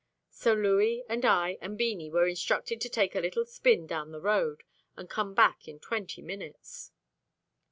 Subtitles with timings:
[0.31, 4.19] So Louis and I and Beanie were instructed to take a little spin down the
[4.19, 4.63] road,
[4.97, 6.91] and come back in twenty minutes.